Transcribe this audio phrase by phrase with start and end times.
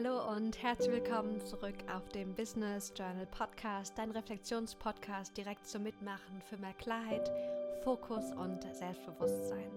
[0.00, 6.40] Hallo und herzlich willkommen zurück auf dem Business Journal Podcast, dein Reflexionspodcast direkt zum Mitmachen
[6.42, 7.28] für mehr Klarheit,
[7.82, 9.68] Fokus und Selbstbewusstsein.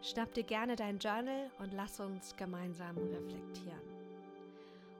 [0.00, 3.82] Schnapp dir gerne dein Journal und lass uns gemeinsam reflektieren.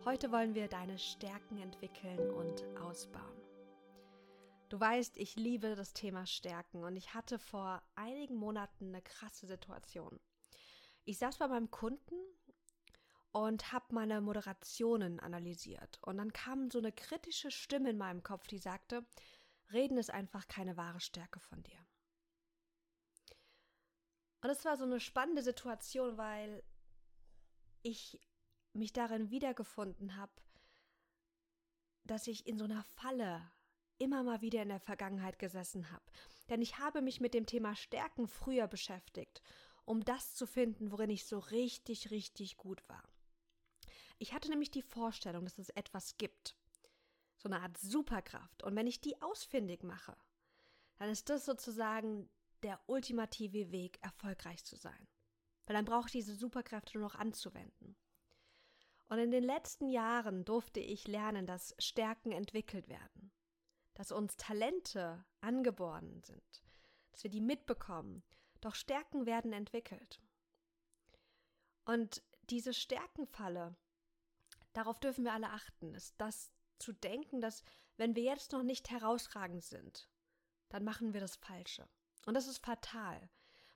[0.04, 3.40] Heute wollen wir deine Stärken entwickeln und ausbauen.
[4.68, 9.46] Du weißt, ich liebe das Thema Stärken und ich hatte vor einigen Monaten eine krasse
[9.46, 10.20] Situation.
[11.06, 12.14] Ich saß bei meinem Kunden
[13.32, 15.98] und habe meine Moderationen analysiert.
[16.02, 19.04] Und dann kam so eine kritische Stimme in meinem Kopf, die sagte,
[19.72, 21.78] Reden ist einfach keine wahre Stärke von dir.
[24.42, 26.62] Und es war so eine spannende Situation, weil
[27.82, 28.20] ich
[28.74, 30.32] mich darin wiedergefunden habe,
[32.04, 33.50] dass ich in so einer Falle
[33.98, 36.04] immer mal wieder in der Vergangenheit gesessen habe.
[36.48, 39.42] Denn ich habe mich mit dem Thema Stärken früher beschäftigt,
[39.84, 43.02] um das zu finden, worin ich so richtig, richtig gut war.
[44.22, 46.54] Ich hatte nämlich die Vorstellung, dass es etwas gibt.
[47.38, 48.62] So eine Art Superkraft.
[48.62, 50.16] Und wenn ich die ausfindig mache,
[50.94, 52.30] dann ist das sozusagen
[52.62, 55.08] der ultimative Weg, erfolgreich zu sein.
[55.66, 57.96] Weil dann brauche ich diese Superkräfte nur noch anzuwenden.
[59.08, 63.32] Und in den letzten Jahren durfte ich lernen, dass Stärken entwickelt werden,
[63.94, 66.62] dass uns Talente angeboren sind,
[67.10, 68.22] dass wir die mitbekommen,
[68.60, 70.22] doch Stärken werden entwickelt.
[71.84, 73.74] Und diese Stärkenfalle,
[74.72, 77.62] Darauf dürfen wir alle achten, ist das zu denken, dass
[77.96, 80.08] wenn wir jetzt noch nicht herausragend sind,
[80.68, 81.86] dann machen wir das Falsche.
[82.26, 83.28] Und das ist fatal,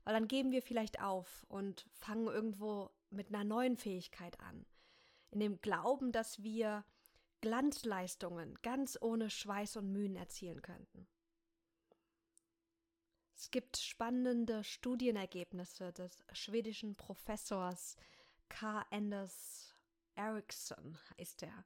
[0.03, 4.65] weil dann geben wir vielleicht auf und fangen irgendwo mit einer neuen Fähigkeit an.
[5.29, 6.83] In dem Glauben, dass wir
[7.41, 11.07] Glanzleistungen ganz ohne Schweiß und Mühen erzielen könnten.
[13.35, 17.95] Es gibt spannende Studienergebnisse des schwedischen Professors
[18.49, 18.83] K.
[18.89, 19.76] Anders
[20.17, 21.65] Erickson heißt er.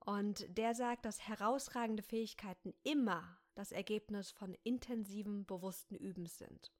[0.00, 6.72] Und der sagt, dass herausragende Fähigkeiten immer das Ergebnis von intensivem, bewussten Übens sind.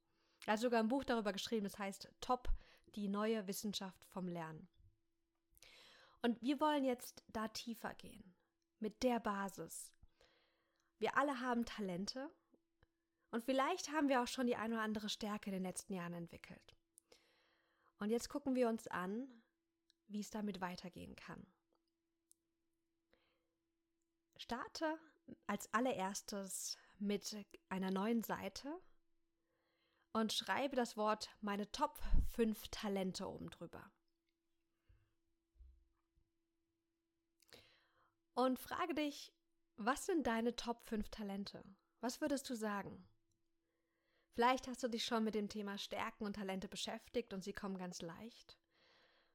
[0.46, 2.48] Er hat sogar ein Buch darüber geschrieben, das heißt Top,
[2.94, 4.68] die neue Wissenschaft vom Lernen.
[6.22, 8.34] Und wir wollen jetzt da tiefer gehen,
[8.80, 9.92] mit der Basis.
[10.98, 12.30] Wir alle haben Talente
[13.30, 16.14] und vielleicht haben wir auch schon die eine oder andere Stärke in den letzten Jahren
[16.14, 16.76] entwickelt.
[17.98, 19.41] Und jetzt gucken wir uns an,
[20.12, 21.46] wie es damit weitergehen kann.
[24.36, 24.98] Starte
[25.46, 28.80] als allererstes mit einer neuen Seite
[30.12, 31.98] und schreibe das Wort meine Top
[32.32, 33.90] 5 Talente oben drüber.
[38.34, 39.32] Und frage dich,
[39.76, 41.64] was sind deine Top 5 Talente?
[42.00, 43.06] Was würdest du sagen?
[44.34, 47.76] Vielleicht hast du dich schon mit dem Thema Stärken und Talente beschäftigt und sie kommen
[47.76, 48.58] ganz leicht.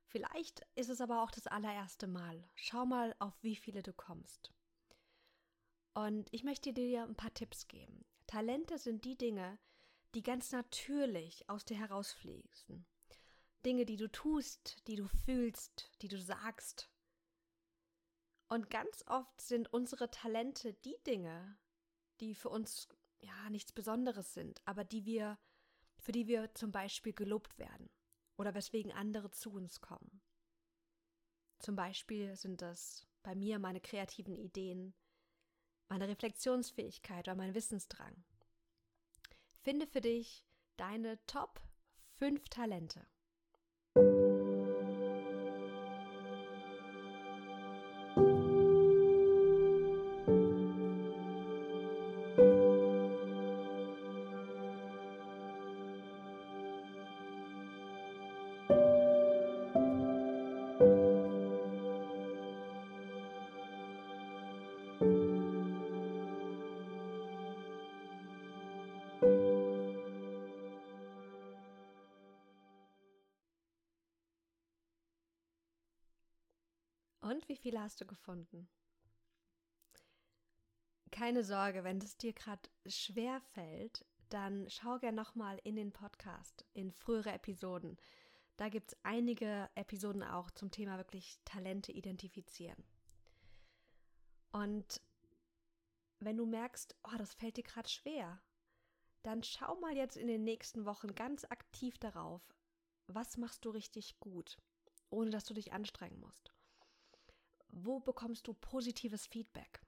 [0.07, 2.41] Vielleicht ist es aber auch das allererste Mal.
[2.55, 4.53] Schau mal, auf wie viele du kommst.
[5.93, 8.05] Und ich möchte dir ein paar Tipps geben.
[8.25, 9.59] Talente sind die Dinge,
[10.15, 12.85] die ganz natürlich aus dir herausfließen.
[13.65, 16.89] Dinge, die du tust, die du fühlst, die du sagst.
[18.47, 21.57] Und ganz oft sind unsere Talente die Dinge,
[22.21, 22.87] die für uns
[23.19, 25.37] ja nichts Besonderes sind, aber die wir,
[25.97, 27.89] für die wir zum Beispiel gelobt werden
[28.37, 30.21] oder weswegen andere zu uns kommen.
[31.59, 34.93] Zum Beispiel sind das bei mir meine kreativen Ideen,
[35.89, 38.23] meine Reflexionsfähigkeit oder mein Wissensdrang.
[39.61, 40.45] Finde für dich
[40.77, 41.61] deine Top
[42.13, 43.05] 5 Talente.
[77.67, 78.69] Viele hast du gefunden?
[81.11, 86.63] Keine Sorge, wenn es dir gerade schwer fällt, dann schau gerne nochmal in den Podcast,
[86.73, 87.97] in frühere Episoden.
[88.55, 92.81] Da gibt es einige Episoden auch zum Thema wirklich Talente identifizieren.
[94.53, 95.01] Und
[96.19, 98.41] wenn du merkst, oh, das fällt dir gerade schwer,
[99.23, 102.41] dann schau mal jetzt in den nächsten Wochen ganz aktiv darauf,
[103.07, 104.55] was machst du richtig gut,
[105.09, 106.53] ohne dass du dich anstrengen musst
[107.85, 109.81] wo bekommst du positives Feedback?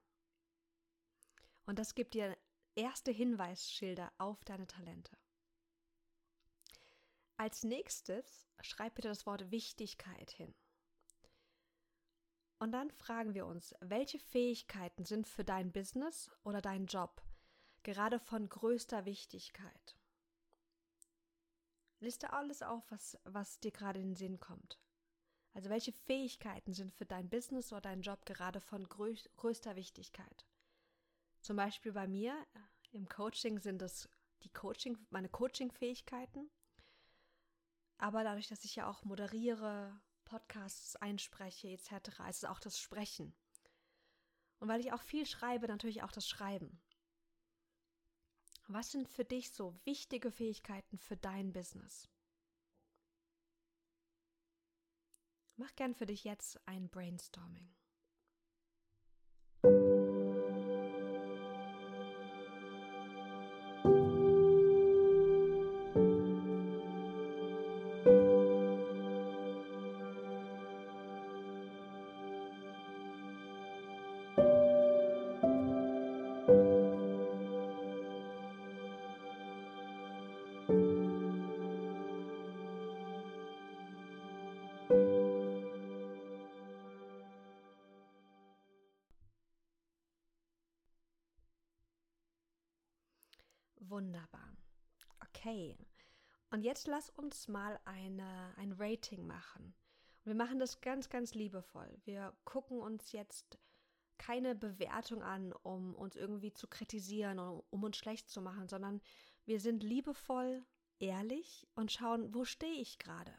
[1.65, 2.37] Und das gibt dir
[2.75, 5.17] erste Hinweisschilder auf deine Talente.
[7.37, 10.53] Als nächstes schreib bitte das Wort Wichtigkeit hin.
[12.59, 17.21] Und dann fragen wir uns, welche Fähigkeiten sind für dein Business oder deinen Job
[17.83, 19.95] gerade von größter Wichtigkeit?
[22.01, 24.79] Liste alles auf, was, was dir gerade in den Sinn kommt.
[25.53, 30.45] Also welche Fähigkeiten sind für dein Business oder deinen Job gerade von größ größter Wichtigkeit?
[31.41, 34.09] Zum Beispiel bei mir äh, im Coaching sind es
[34.43, 36.49] die Coaching, meine Coaching-Fähigkeiten.
[37.97, 41.91] Aber dadurch, dass ich ja auch moderiere, Podcasts einspreche etc.,
[42.29, 43.33] ist es auch das Sprechen.
[44.59, 46.81] Und weil ich auch viel schreibe, natürlich auch das Schreiben.
[48.67, 52.07] Was sind für dich so wichtige Fähigkeiten für dein Business?
[55.59, 57.67] Mach gern für dich jetzt ein Brainstorming.
[93.89, 94.55] Wunderbar.
[95.21, 95.75] Okay.
[96.51, 99.73] Und jetzt lass uns mal eine, ein Rating machen.
[100.23, 101.99] Und wir machen das ganz, ganz liebevoll.
[102.05, 103.57] Wir gucken uns jetzt
[104.19, 109.01] keine Bewertung an, um uns irgendwie zu kritisieren oder um uns schlecht zu machen, sondern
[109.45, 110.63] wir sind liebevoll,
[110.99, 113.33] ehrlich und schauen, wo stehe ich gerade.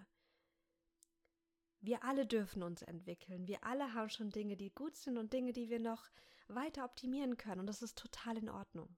[1.80, 3.46] Wir alle dürfen uns entwickeln.
[3.46, 6.10] Wir alle haben schon Dinge, die gut sind und Dinge, die wir noch
[6.48, 7.60] weiter optimieren können.
[7.60, 8.96] Und das ist total in Ordnung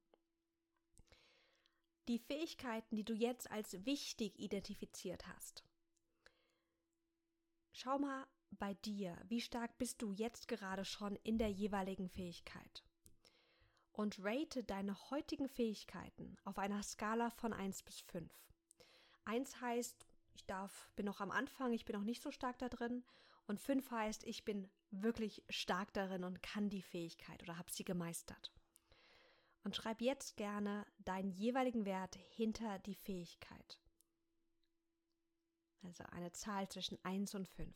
[2.08, 5.64] die Fähigkeiten, die du jetzt als wichtig identifiziert hast.
[7.72, 12.84] Schau mal bei dir, wie stark bist du jetzt gerade schon in der jeweiligen Fähigkeit.
[13.92, 18.30] Und rate deine heutigen Fähigkeiten auf einer Skala von 1 bis 5.
[19.24, 22.68] 1 heißt, ich darf, bin noch am Anfang, ich bin noch nicht so stark da
[22.68, 23.04] drin.
[23.46, 27.84] Und 5 heißt, ich bin wirklich stark darin und kann die Fähigkeit oder habe sie
[27.84, 28.52] gemeistert
[29.64, 33.80] und schreib jetzt gerne deinen jeweiligen Wert hinter die Fähigkeit.
[35.82, 37.74] Also eine Zahl zwischen 1 und 5.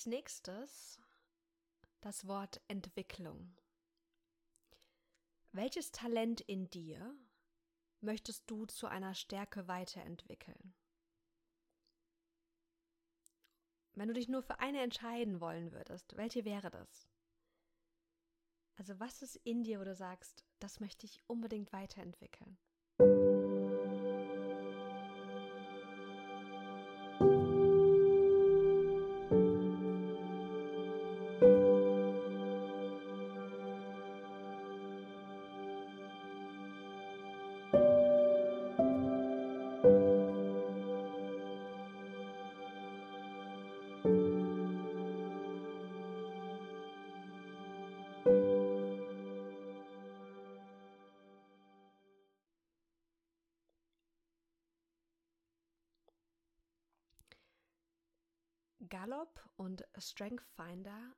[0.00, 0.98] Als nächstes
[2.00, 3.54] das Wort Entwicklung.
[5.52, 7.14] Welches Talent in dir
[8.00, 10.72] möchtest du zu einer Stärke weiterentwickeln?
[13.92, 17.06] Wenn du dich nur für eine entscheiden wollen würdest, welche wäre das?
[18.76, 22.56] Also was ist in dir, wo du sagst, das möchte ich unbedingt weiterentwickeln?
[58.90, 61.16] Gallup und Strength Finder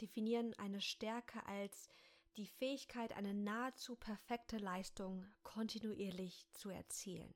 [0.00, 1.88] definieren eine Stärke als
[2.36, 7.34] die Fähigkeit, eine nahezu perfekte Leistung kontinuierlich zu erzielen.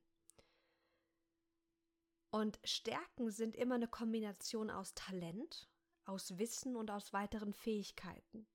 [2.31, 5.69] Und Stärken sind immer eine Kombination aus Talent,
[6.05, 8.47] aus Wissen und aus weiteren Fähigkeiten.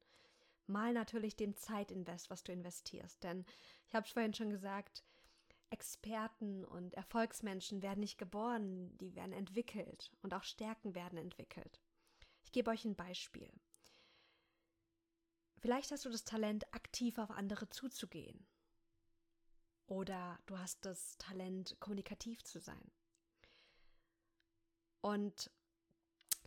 [0.65, 3.23] Mal natürlich dem Zeitinvest, was du investierst.
[3.23, 3.45] Denn
[3.85, 5.03] ich habe es vorhin schon gesagt,
[5.69, 11.81] Experten und Erfolgsmenschen werden nicht geboren, die werden entwickelt und auch Stärken werden entwickelt.
[12.43, 13.51] Ich gebe euch ein Beispiel.
[15.59, 18.47] Vielleicht hast du das Talent, aktiv auf andere zuzugehen.
[19.87, 22.91] Oder du hast das Talent, kommunikativ zu sein.
[25.01, 25.49] Und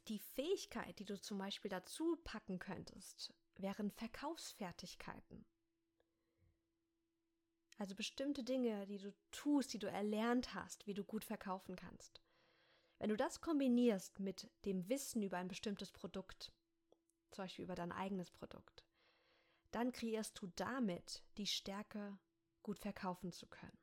[0.09, 5.45] die Fähigkeit, die du zum Beispiel dazu packen könntest, wären Verkaufsfertigkeiten.
[7.81, 12.21] Also bestimmte Dinge, die du tust, die du erlernt hast, wie du gut verkaufen kannst.
[12.99, 16.53] Wenn du das kombinierst mit dem Wissen über ein bestimmtes Produkt,
[17.31, 18.85] zum Beispiel über dein eigenes Produkt,
[19.71, 22.19] dann kreierst du damit die Stärke,
[22.63, 23.79] gut verkaufen zu können.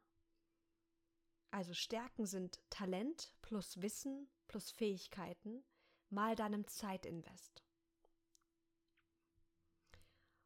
[1.50, 5.66] Also Stärken sind Talent plus Wissen plus Fähigkeiten
[6.10, 7.64] mal deinem Zeitinvest.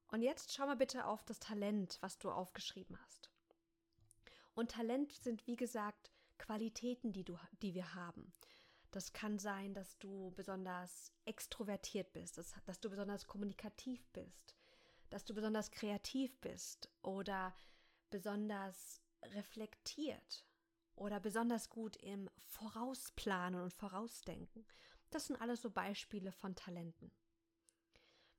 [0.08, 3.31] Und jetzt schau mal bitte auf das Talent, was du aufgeschrieben hast.
[4.54, 8.34] Und Talent sind, wie gesagt, Qualitäten, die, du, die wir haben.
[8.92, 14.56] Das kann sein, dass du besonders extrovertiert bist, dass, dass du besonders kommunikativ bist,
[15.10, 17.56] dass du besonders kreativ bist oder
[18.10, 20.46] besonders reflektiert
[20.96, 24.66] oder besonders gut im Vorausplanen und Vorausdenken.
[25.10, 27.12] Das sind alles so Beispiele von Talenten.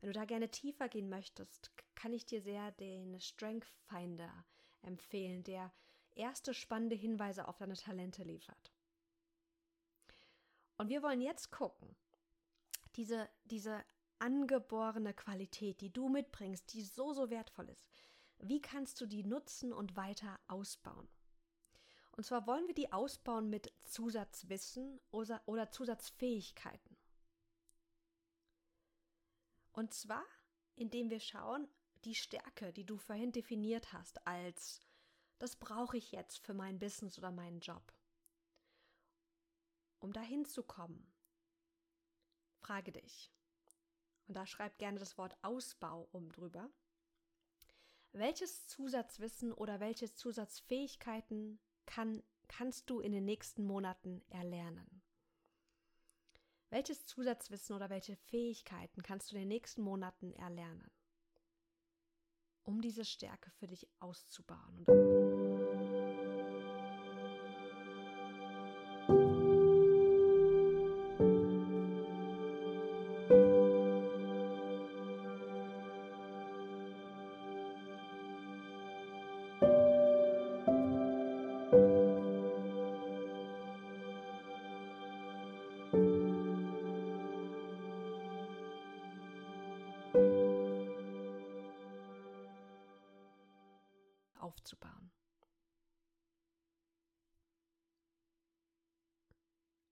[0.00, 4.45] Wenn du da gerne tiefer gehen möchtest, kann ich dir sehr den Strength Finder
[4.83, 5.73] empfehlen, der
[6.14, 8.73] erste spannende Hinweise auf deine Talente liefert.
[10.76, 11.95] Und wir wollen jetzt gucken,
[12.97, 13.85] diese, diese
[14.19, 17.88] angeborene Qualität, die du mitbringst, die so, so wertvoll ist,
[18.38, 21.09] wie kannst du die nutzen und weiter ausbauen?
[22.12, 26.97] Und zwar wollen wir die ausbauen mit Zusatzwissen oder, oder Zusatzfähigkeiten.
[29.73, 30.25] Und zwar,
[30.75, 31.66] indem wir schauen,
[32.04, 34.81] die Stärke, die du vorhin definiert hast, als
[35.42, 37.92] das brauche ich jetzt für mein Business oder meinen Job.
[39.99, 41.12] Um dahin zu kommen,
[42.61, 43.32] frage dich,
[44.28, 46.70] und da schreib gerne das Wort Ausbau um drüber,
[48.12, 55.02] welches Zusatzwissen oder welche Zusatzfähigkeiten kann, kannst du in den nächsten Monaten erlernen?
[56.70, 60.92] Welches Zusatzwissen oder welche Fähigkeiten kannst du in den nächsten Monaten erlernen,
[62.62, 65.21] um diese Stärke für dich auszubauen?
[94.62, 95.11] Aufzubauen.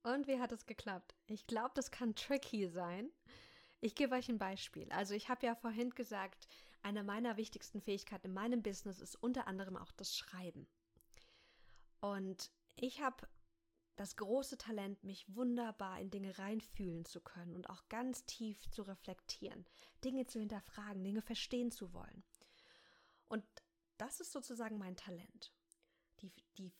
[0.02, 1.14] Und wie hat es geklappt?
[1.26, 3.10] Ich glaube, das kann tricky sein.
[3.80, 4.90] Ich gebe euch ein Beispiel.
[4.92, 6.46] Also ich habe ja vorhin gesagt,
[6.82, 10.66] eine meiner wichtigsten Fähigkeiten in meinem Business ist unter anderem auch das Schreiben.
[12.00, 13.28] Und ich habe
[13.96, 18.80] das große Talent, mich wunderbar in Dinge reinfühlen zu können und auch ganz tief zu
[18.80, 19.66] reflektieren,
[20.02, 22.24] Dinge zu hinterfragen, Dinge verstehen zu wollen.
[23.28, 23.44] Und
[24.00, 25.52] das ist sozusagen mein Talent.
[26.20, 26.72] Die, die,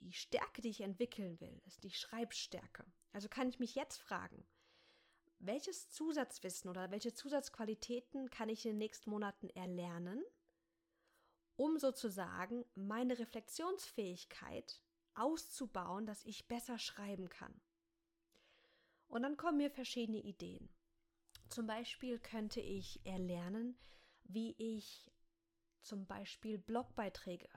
[0.00, 2.84] die Stärke, die ich entwickeln will, ist die Schreibstärke.
[3.12, 4.46] Also kann ich mich jetzt fragen,
[5.40, 10.22] welches Zusatzwissen oder welche Zusatzqualitäten kann ich in den nächsten Monaten erlernen,
[11.56, 14.82] um sozusagen meine Reflexionsfähigkeit
[15.14, 17.60] auszubauen, dass ich besser schreiben kann.
[19.08, 20.68] Und dann kommen mir verschiedene Ideen.
[21.48, 23.76] Zum Beispiel könnte ich erlernen,
[24.22, 25.10] wie ich
[25.82, 27.48] zum Beispiel Blogbeiträge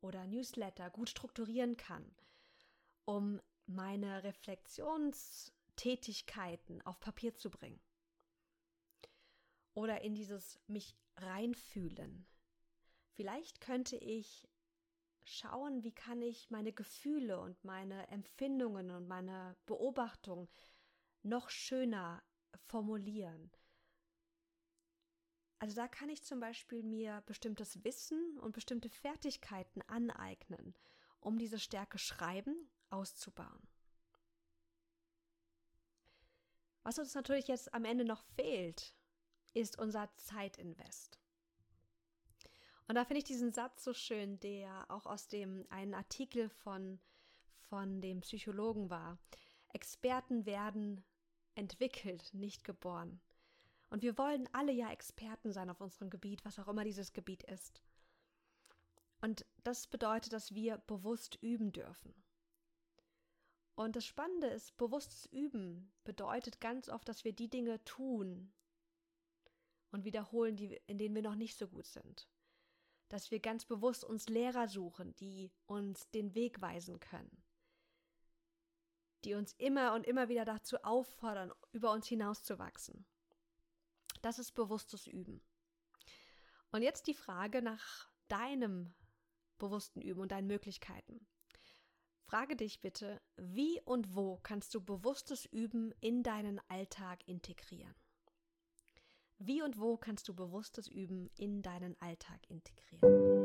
[0.00, 2.12] oder Newsletter gut strukturieren kann,
[3.04, 7.80] um meine Reflexionstätigkeiten auf Papier zu bringen.
[9.74, 12.26] Oder in dieses mich reinfühlen.
[13.12, 14.48] Vielleicht könnte ich
[15.24, 20.48] schauen, wie kann ich meine Gefühle und meine Empfindungen und meine Beobachtungen
[21.22, 22.22] noch schöner
[22.66, 23.50] formulieren,
[25.58, 30.74] also da kann ich zum Beispiel mir bestimmtes Wissen und bestimmte Fertigkeiten aneignen,
[31.20, 33.68] um diese Stärke Schreiben auszubauen.
[36.84, 38.94] Was uns natürlich jetzt am Ende noch fehlt,
[39.52, 41.18] ist unser Zeitinvest.
[42.86, 46.98] Und da finde ich diesen Satz so schön, der auch aus dem einen Artikel von,
[47.68, 49.18] von dem Psychologen war.
[49.74, 51.04] Experten werden
[51.54, 53.20] entwickelt, nicht geboren.
[53.90, 57.42] Und wir wollen alle ja Experten sein auf unserem Gebiet, was auch immer dieses Gebiet
[57.44, 57.82] ist.
[59.20, 62.14] Und das bedeutet, dass wir bewusst üben dürfen.
[63.74, 68.52] Und das Spannende ist, bewusstes Üben bedeutet ganz oft, dass wir die Dinge tun
[69.90, 72.28] und wiederholen, die, in denen wir noch nicht so gut sind.
[73.08, 77.42] Dass wir ganz bewusst uns Lehrer suchen, die uns den Weg weisen können.
[79.24, 83.06] Die uns immer und immer wieder dazu auffordern, über uns hinauszuwachsen.
[84.22, 85.40] Das ist bewusstes Üben.
[86.70, 88.92] Und jetzt die Frage nach deinem
[89.58, 91.26] bewussten Üben und deinen Möglichkeiten.
[92.24, 97.94] frage dich bitte, wie und wo kannst du bewusstes Üben in deinen Alltag integrieren?
[99.38, 103.37] Wie und wo kannst du bewusstes Üben in deinen Alltag integrieren?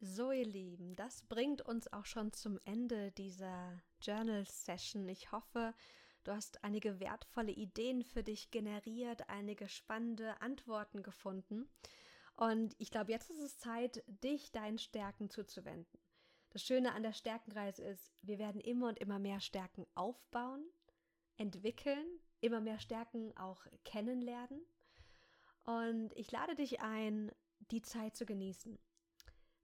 [0.00, 5.08] So, ihr Lieben, das bringt uns auch schon zum Ende dieser Journal-Session.
[5.08, 5.72] Ich hoffe,
[6.24, 11.66] du hast einige wertvolle Ideen für dich generiert, einige spannende Antworten gefunden.
[12.36, 15.98] Und ich glaube, jetzt ist es Zeit, dich deinen Stärken zuzuwenden.
[16.50, 20.62] Das Schöne an der Stärkenreise ist, wir werden immer und immer mehr Stärken aufbauen,
[21.38, 22.06] entwickeln,
[22.40, 24.60] immer mehr Stärken auch kennenlernen.
[25.64, 27.32] Und ich lade dich ein,
[27.70, 28.78] die Zeit zu genießen.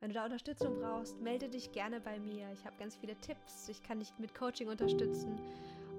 [0.03, 2.51] Wenn du da Unterstützung brauchst, melde dich gerne bei mir.
[2.53, 3.69] Ich habe ganz viele Tipps.
[3.69, 5.39] Ich kann dich mit Coaching unterstützen.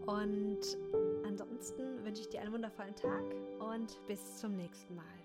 [0.05, 0.59] Und
[1.25, 3.23] ansonsten wünsche ich dir einen wundervollen Tag
[3.61, 5.22] und bis zum nächsten Mal.